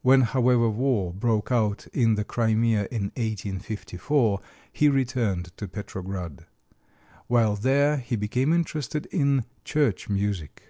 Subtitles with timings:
[0.00, 4.40] When, however, war broke out in the Crimea in 1854,
[4.72, 6.46] he returned to Petrograd.
[7.26, 10.62] While there he became interested in church music.